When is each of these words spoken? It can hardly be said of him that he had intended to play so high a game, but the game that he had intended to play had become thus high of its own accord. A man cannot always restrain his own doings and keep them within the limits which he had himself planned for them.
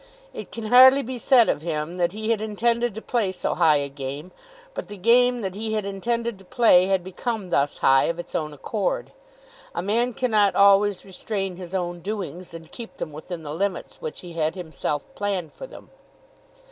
It 0.33 0.51
can 0.51 0.63
hardly 0.65 1.03
be 1.03 1.19
said 1.19 1.47
of 1.47 1.61
him 1.61 1.97
that 1.97 2.11
he 2.11 2.31
had 2.31 2.41
intended 2.41 2.95
to 2.95 3.03
play 3.03 3.31
so 3.31 3.53
high 3.53 3.75
a 3.75 3.87
game, 3.87 4.31
but 4.73 4.87
the 4.87 4.97
game 4.97 5.41
that 5.41 5.53
he 5.53 5.73
had 5.73 5.85
intended 5.85 6.39
to 6.39 6.43
play 6.43 6.87
had 6.87 7.03
become 7.03 7.51
thus 7.51 7.77
high 7.77 8.05
of 8.05 8.17
its 8.17 8.33
own 8.33 8.51
accord. 8.51 9.11
A 9.75 9.83
man 9.83 10.15
cannot 10.15 10.55
always 10.55 11.05
restrain 11.05 11.55
his 11.55 11.75
own 11.75 11.99
doings 11.99 12.51
and 12.51 12.71
keep 12.71 12.97
them 12.97 13.11
within 13.11 13.43
the 13.43 13.53
limits 13.53 14.01
which 14.01 14.21
he 14.21 14.33
had 14.33 14.55
himself 14.55 15.05
planned 15.13 15.53
for 15.53 15.67
them. 15.67 15.91